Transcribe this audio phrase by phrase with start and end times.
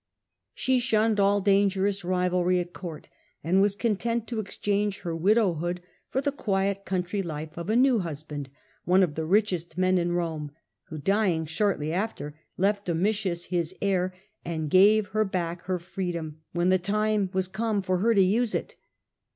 [0.55, 3.07] She shunned all dangerous rivalry at court,
[3.43, 7.99] and was content to exchange her widowhood for the quiet country life of a new
[7.99, 8.49] husband,
[8.83, 10.49] one of the richest men in Rome,
[10.87, 14.11] who, dying shortly after, left Domitius his heir,
[14.43, 18.55] and gave her back her freedom when the time was come for her to use
[18.55, 18.73] it.